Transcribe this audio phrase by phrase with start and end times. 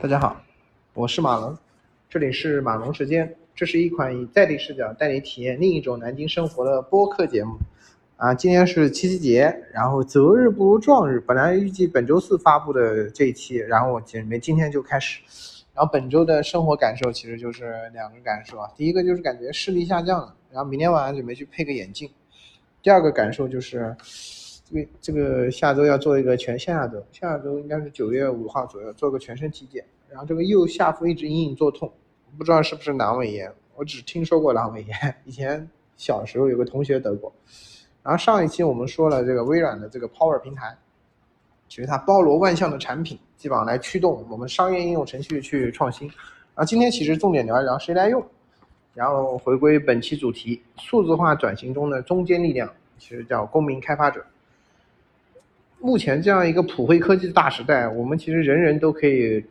[0.00, 0.40] 大家好，
[0.94, 1.58] 我是马龙，
[2.08, 3.34] 这里是马龙时间。
[3.52, 7.58] 这是一款以在地视角带你体验另一种南京生活的播客节目。
[8.16, 11.18] 啊，今天是七夕节，然后择日不如撞日。
[11.18, 15.20] 本来预计本周四发布的这一期，然后我准备今天就开始。
[15.74, 22.08] 然后本周的生活感受其实就是两个感受啊，第一个就是感觉视力下降了，然后明天晚上准备去配个眼镜。
[22.84, 23.96] 第二个感受就是。
[24.70, 29.82] 这个这个下周要做一个全下下周，下周应该是九月五号左右做个全身体检。
[30.10, 31.90] 然后这个右下腹一直隐隐作痛，
[32.36, 37.32] 不知道是不是阑尾炎，我只听说过阑尾炎，以前小时候有个同学得过。
[38.02, 40.76] 然后上一期我们说了这个微软的这个 Power 平台，
[41.68, 46.06] 其实它包罗万象的产品，基本上来驱动我们商业应用程序去创新。
[46.08, 48.22] 然后今天其实重点聊一聊谁来用，
[48.92, 54.24] 然后回归本期主题，数字化转型中的中坚力量，其实叫公民开发者。
[55.80, 59.44] 目前这样一个普惠科技的大时代，我们其实人人都可以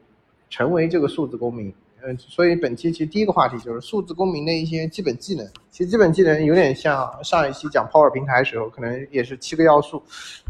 [0.50, 1.74] 成为这个数字公民。
[2.04, 5.46] 嗯，所以本期其实第一个话题就是数字公民的一些基本技能。
[5.72, 10.02] 其实基本技能有点像上一期讲 Power 平台的时候，可能也是七个要素。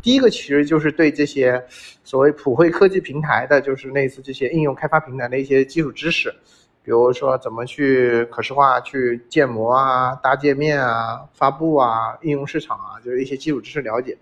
[0.02, 1.64] 第一个其实就是对这些
[2.04, 6.30] 所谓普惠科技平台的，就是类似这些应用开发平台的一些基础知识，
[6.84, 14.18] 比如说怎么去可视化、去建模啊、搭界面啊、发布啊、应用市场啊，就是一些基础知识了解。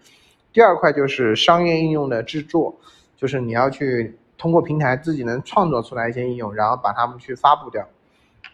[0.55, 2.73] 第二块就是商业应用的制作，
[3.17, 7.85] 就是你要去通过平台自己能创作出来一些应用，然后把它们去发布掉。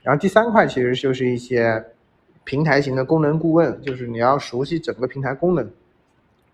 [0.02, 1.86] 然后第三块其实就是一些
[2.44, 5.70] 平台型的功能顾问，就是你要熟悉整个平台功能，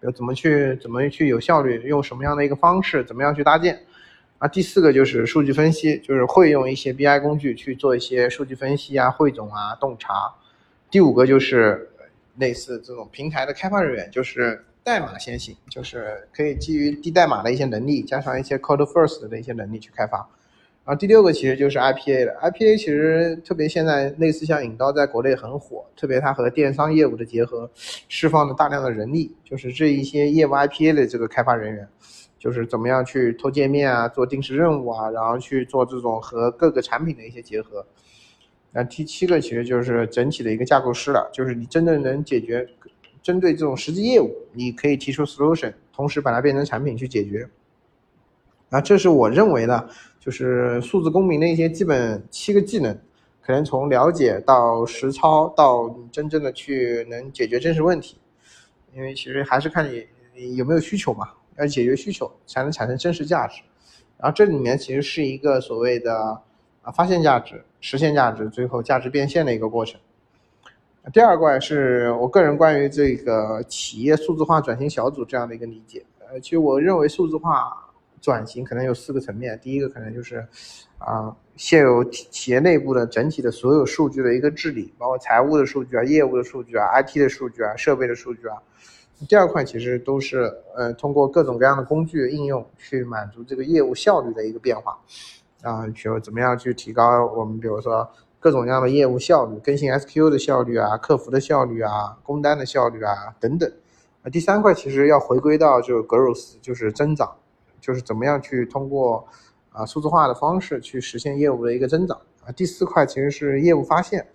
[0.02, 3.80] 要怎么去怎么去有效率，用什么样的一个方式，怎么样去搭建。
[4.40, 10.14] 啊，第四个就是数据分析，就是会用一些 BI 工具去做一些数据分析啊、汇总啊、洞察。
[10.92, 11.90] 第五个就是
[12.36, 14.66] 类似这种平台的开发人员，就是。
[14.88, 20.20] 代码先行，就是可以基于低代码的一些能力，加上一些 code first 的一些能力去开发。
[20.86, 27.70] 然后第六个其实就是 IPA 了，IPA 其实特别现在类似像引刀在国内很火，特别它和电商业务的结合，
[28.08, 31.86] 释放了大量的人力，就是这一些业务 IPA 的这个开发人员，
[32.40, 37.86] 就是怎么样去偷界面啊，做定时任务啊，然后去做这种和各个产品的一些结合。
[38.72, 42.66] 那第七个其实就是整体的一个架构师了，就是你真正能解决。
[43.28, 47.46] 针对这种实际业务，你可以提出 solution，同时把它变成产品去解决。
[48.70, 52.98] 啊，这是我认为的，就是数字公民的一些基本七个技能，
[53.42, 58.16] 可能从了解到实操到真正的去能解决真实问题。
[58.96, 59.86] 因为其实还是看
[60.34, 63.62] 你有没有需求嘛，要解决需求才能产生真实价值。
[64.18, 66.42] 然后这里面其实是一个所谓的
[66.82, 70.00] 啊发现价值、实现价值、最后价值变现的一个过程。
[71.14, 76.06] 第二块是我个人关于这个企业数字化转型小组这样的一个理解。
[76.20, 77.72] 呃，其实我认为数字化
[78.20, 79.58] 转型可能有四个层面。
[79.64, 80.46] 第一个可能就是，
[80.98, 88.58] 啊，现有企业内部的整体的所有数据的一个治理，包括财务的数据啊、业务的数据啊、IT 的数据啊、设备的数据啊。
[89.30, 95.00] 第二块其实都是，呃，通过各种各样的工具应用去满足这个业务效率的一个变化。
[95.62, 98.06] 啊，比如怎么样去提高我们，比如说。
[98.40, 103.72] 各种各样的业务效率，更新 SQ 的效率啊，客服的效率啊，工单的效率啊等等。
[104.24, 107.36] 啊，第三块其实要回归到就是 growth，就是增长，
[107.82, 109.28] 就是怎么样去通过
[109.72, 112.20] 啊数字化的方式去实现业务的一个增长。
[112.46, 114.28] 啊，第四块其实是业务发现，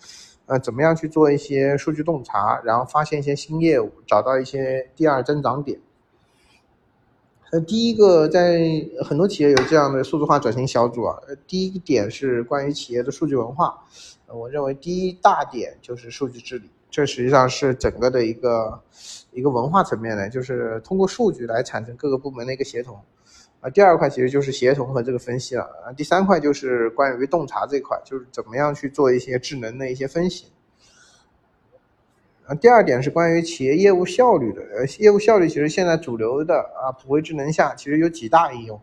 [0.46, 5.80] 呃，怎么样去做一些数据洞察，然后发现一些新业务，找到一些第二增长点。
[7.52, 11.18] 呃，第一个在很多企业有这样的数字化转型小组啊。
[11.28, 13.78] 呃，第一个点是关于企业的数据文化。
[14.26, 18.80] 我认为第一大点就是数据治理，这实际上是整个的一个
[19.32, 22.98] 一个文化层面的，就是通过数据来产生各个部门的一个协同。
[23.60, 25.64] 啊，第二块其实就是协同和这个分析了。
[25.84, 30.46] 啊，第三块就是关于洞察这块，就是怎么样去做一些智能的一些分析。
[32.46, 34.62] 啊，第二点是关于企业业务效率的。
[34.74, 38.76] 呃，业务效率其实现在主流的啊，普惠智能下其实有几大应用。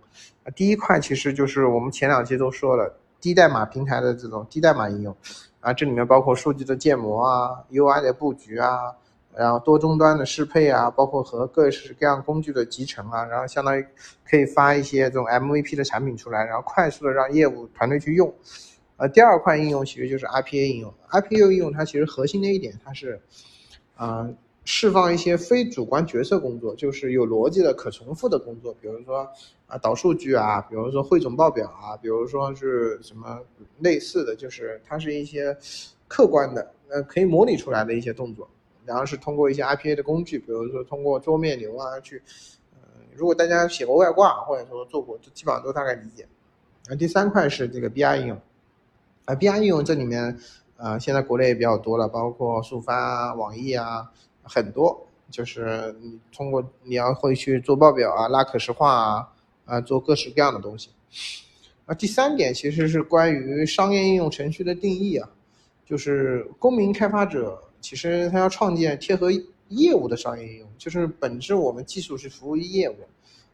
[0.43, 5.15] 啊，第一块其实就是我们前两期都说了，低代码平台的这种低代码应用。
[5.59, 8.95] 啊，这里面包括数据的建模啊，UI 的布局啊，
[9.35, 13.85] 然后多终端的适配啊，包括和各式各样工具的集成啊，然后相当于
[14.25, 18.33] 可以发一些这种 MVP 的产品出来，然后快速的让业务团队去用。
[18.95, 23.21] 呃，第二块应用其实就是 IPA 应用，IPA 应用它其实核心的一点，它是，
[23.99, 24.29] 啊，
[24.63, 29.29] 释放一些非主观决策工作，就是有逻辑的可重复的工作，比如说
[29.67, 33.41] 啊导数据啊，比如说汇总报表啊，比如说是什么
[33.79, 35.57] 类似的，就是它是一些
[36.07, 38.49] 客观的，呃，可以模拟出来的一些动作，
[38.85, 42.21] 然后是通过一些 IPA 的工具，比如说通过桌面流啊去，
[42.75, 42.79] 呃，
[43.13, 46.25] 如果大家写过外挂或者说做过，就基本上都大概理解。
[46.87, 48.41] 然后，第三块是这个 BI 应用，
[49.25, 50.39] 啊，BI 应用这里面，
[50.81, 54.09] 呃，现在国内也比较多了，包括速发啊、网易啊，
[54.43, 59.29] 很多，就是你通过你要会去做报表啊、拉可视化啊，
[59.65, 60.89] 啊，做各式各样的东西。
[61.85, 65.29] 啊，第三点其实是关于商业应用程序的定义啊，
[65.85, 69.29] 就是公民开发者其实他要创建贴合
[69.67, 72.95] 业务的商业应用，就是本质我们技术是服务于业务，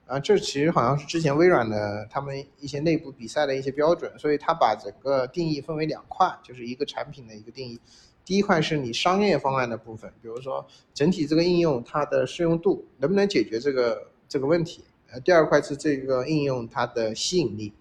[0.08, 7.80] 啊，这其实好像是之前微软的他们一些内部比赛的一些标准，所以他把整个定义分为两块，就是一个产品的一个定义，
[8.24, 17.74] 第一块是你商业方案的部分，比如说整体这个应用它的适用度能不能解决这个这个问题，呃，第二块是这个应用它的吸引力。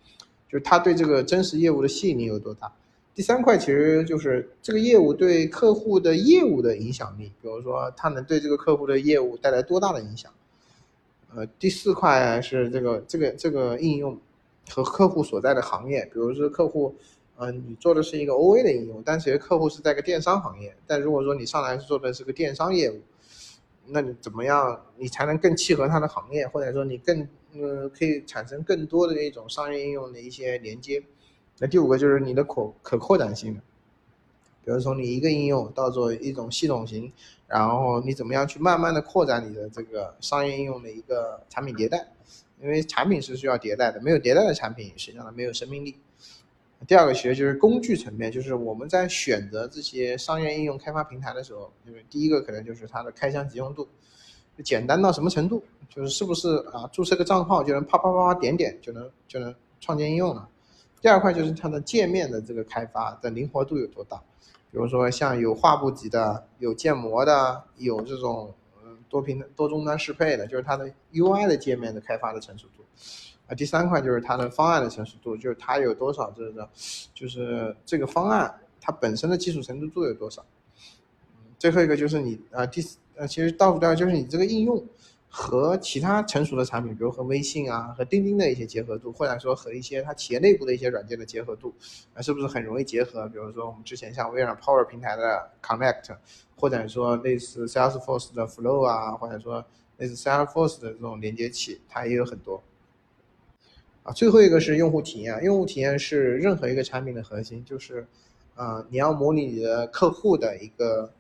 [0.47, 2.73] 就是它对这个真实业务的吸引力有多大？
[3.13, 10.33] 第三块其实就是这个业务对客户的业务的影响力，比如说它能对这个客户的业务带来多大的影响？
[11.35, 14.19] 呃，第四块是这个这个这个应用
[14.71, 16.95] 和客户所在的行业，比如说客户，
[17.37, 23.01] 嗯，你做的是一个 OA 的应用，但其实客户是在个电商行业，但如果说你上来是做的是个电商业务。
[23.87, 27.21] 那你怎么样，你才能更契合它的行业，或者说你更
[27.53, 31.03] 呃可以产生更多的一种商业应用的一些连接？
[31.59, 33.61] 那第五个就是你的可可扩展性的，
[34.65, 37.13] 比如从你一个应用到做一种系统型，
[37.47, 42.07] 然后你怎么样去慢慢的扩展你的这个商业应用的一个产品迭代？
[42.63, 45.95] 因为产品是需要迭代的，没有迭代的产品实际上它没有生命力。
[46.87, 53.87] 第二个其实就是工具层面，就是我们在选择这些商业应用开发平台的时候，就是第一个可能就是它的开箱即用度，
[54.63, 60.49] 简单到什么程度，就是是不是啊注册个账号就能啪啪啪啪点点就能就能创建应用了。
[61.01, 64.23] 第二块就是它的界面的这个开发的灵活度有多大，
[64.75, 68.53] 比如说像有画布级的、有建模的、有这种
[68.85, 72.83] 嗯多平多终端适配的，就是它的 UI 的界面的开发的成熟度。
[73.47, 76.69] 啊，第三块就是它的方案的成熟度，就是它有多少这个，
[77.15, 80.45] 就是这个方案它本身的技术成熟度有多少。
[81.57, 82.85] 最后一个就是你啊，第
[83.15, 84.85] 呃，其实倒数第二就是你这个应用
[85.37, 91.75] 和其他成熟的产品，比如和微信啊、和钉钉的一些结合度，或者说和一些它企业内部的一些软件的结合度，
[92.15, 93.29] 啊，是不是很容易结合？
[93.29, 96.17] 比如说我们之前像微软 Power 平台的 Connect，
[96.55, 99.65] 或者说类似 Salesforce 的 Flow 啊，或者说
[99.97, 102.63] 类似 Salesforce 的这种连接器，它也有很多。
[104.05, 105.43] 啊，最后一个是用户体验。
[105.43, 108.07] 用户体验是任何一个产品的核心，就是，
[108.55, 111.13] 呃，你要模拟你的客户的一个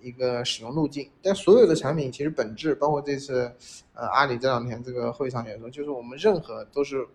[0.00, 1.08] 一个使用路径。
[1.22, 3.52] 但所有的产品其实本质，包括这次，
[3.94, 7.06] 呃，阿里这两天这个会上也说，就是我们任何都是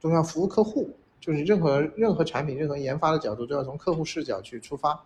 [0.00, 0.90] 都要服务客户，
[1.20, 5.04] 就是任何任何产品、任何研发的角度都要从客户视角去出发。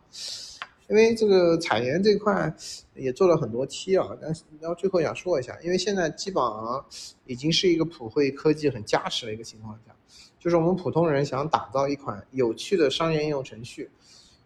[0.89, 2.51] 因为这个产研这块
[2.95, 6.83] 也做了很多期啊，但是然后最后想说一下，因为现在基本上
[7.27, 9.95] 已经是一个普惠科技很加持的一个情况下，
[10.41, 13.91] 就是我们普通人想打造一款有趣的商业应用程序，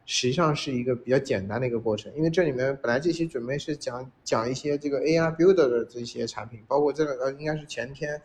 [0.07, 2.13] 实际上是一个比较简单的一个过程。
[2.15, 8.21] 因为这里面本来这期准备是讲讲一些这个 AI Builder 的这些产品，包括这个呃应该是前天。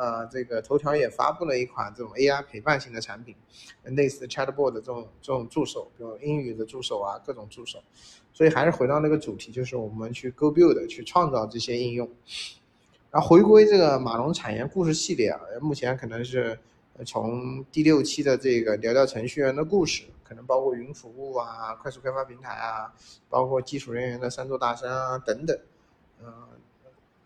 [0.00, 3.34] 呃，这个头条也发布了一款这种 AI 陪伴型的产品，
[3.82, 7.80] 类似 Chatbot 的这种这种助手，比如英语的助手啊，各种助手。
[8.32, 12.08] 所以还是回到那个主题，就是我们去 Go Build 去创造这些应用。
[13.10, 16.56] 然后回归这个马龙产业故事系列啊，目前可能是
[17.04, 22.92] 从第六期的这个聊聊程序员的故事，可能包括云服务啊、快速开发平台啊，
[23.30, 25.58] 包括技术人员的三座大山啊等等，
[26.20, 26.30] 嗯。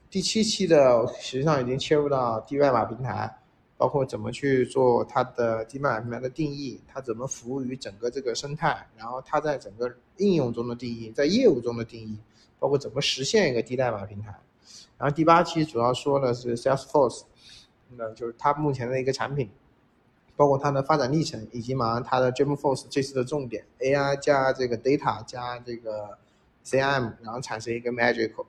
[0.08, 3.34] 第七期的实际上已经切入到低代码平台，
[3.78, 12.18] 包括怎么去做它的低代码平台的定义，它怎么服务于整个这个生态，然后它在整个应用中的定义，在业务中的定义，
[12.58, 14.38] 包括怎么实现一个低代码平台。
[14.98, 17.22] 然后第八期主要说的是 Salesforce，
[17.96, 19.50] 那就是它目前的一个产品，
[20.36, 26.18] 包括它的发展历程，以及马上它的 Dreamforce 这次的重点 AI 加这个 data 加这个
[26.64, 28.46] CM，然后产生一个 Magical。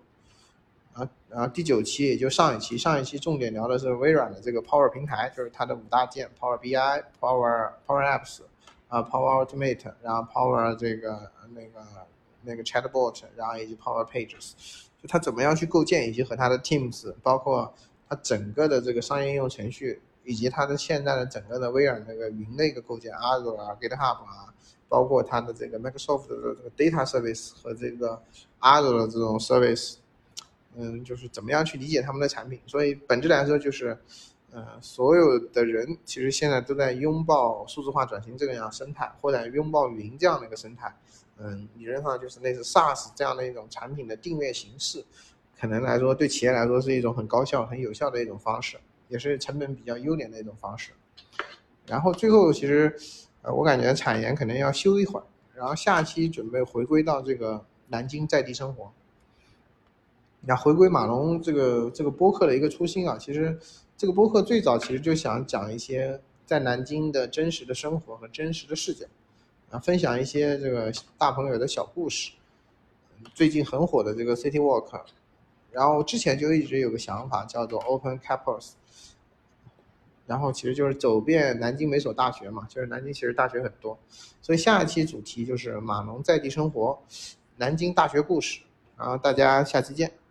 [0.93, 8.41] 啊，然后第九期也就上一期，上一期重点聊的是微软的这个 Power 平台，就是它的五大件：Power BI、Power Power Apps，
[8.89, 11.83] 啊，Power Automate，然后 Power 这个那个
[12.43, 14.51] 那个 Chatbot，然后以及 Power Pages，
[15.01, 17.73] 就它怎么样去构建，以及和它的 Teams，包括
[18.07, 24.53] 它整个的这个商业应用程序，以及它的现在的整个的微软那个云的一个构建，Azure 啊，GitHub 啊，
[24.87, 28.21] 包括它的这个 Microsoft 的这个 Data Service 和这个
[28.59, 29.95] Azure 的这种 Service。
[30.75, 33.95] 嗯，就是怎么样去理解他们的产品，所以本质来说就是，
[34.51, 40.91] 呃，所有的人其实现在都在拥抱数字化转型这个样生态，或者拥抱云这样的一个生态。
[41.37, 45.05] 嗯，理论上就是类似 SaaS 这样的一种产品的订阅形式，
[45.59, 48.79] 可能来说对企业来说是一种很高效、很有效的一种方式，
[49.13, 50.91] 也是成本比较优廉的一种方式。
[51.85, 52.97] 然后最后其实，
[53.43, 58.91] 呃，我感觉产研可能要休一会儿，然后下期准备回归到这个南京在地生活。
[60.41, 63.59] 那回归马龙这个这个播客的一个初心啊，其实
[63.95, 69.05] 这个播客最早其实就想讲一些在南京的真实的生活和真实的视角，
[69.69, 72.31] 啊，分享一些这个大朋友的小故事。
[73.35, 75.01] 最近很火的这个 City Walk，
[75.73, 78.73] 然后之前就一直有个想法叫做 Open Campus，
[80.27, 83.97] 然后其实就是走遍南京每所大学嘛，就是南京其实大学很多，
[84.41, 86.97] 所以下一期主题就是马龙在地生活，
[87.57, 88.61] 南京大学故事，
[88.97, 90.22] 然后大家下期见。